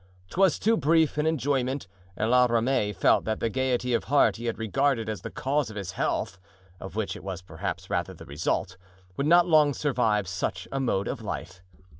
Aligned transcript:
'Twas 0.31 0.57
too 0.57 0.75
brief 0.75 1.19
an 1.19 1.27
enjoyment, 1.27 1.87
and 2.17 2.31
La 2.31 2.45
Ramee 2.47 2.91
felt 2.91 3.23
that 3.25 3.39
the 3.39 3.51
gayety 3.51 3.93
of 3.93 4.05
heart 4.05 4.37
he 4.37 4.45
had 4.45 4.57
regarded 4.57 5.07
as 5.07 5.21
the 5.21 5.29
cause 5.29 5.69
of 5.69 5.77
health 5.91 6.39
(of 6.79 6.95
which 6.95 7.15
it 7.15 7.23
was 7.23 7.43
perhaps 7.43 7.87
rather 7.87 8.15
the 8.15 8.25
result) 8.25 8.77
would 9.15 9.27
not 9.27 9.45
long 9.45 9.75
survive 9.75 10.27
such 10.27 10.67
a 10.71 10.79
mode 10.79 11.07
of 11.07 11.21
life. 11.21 11.61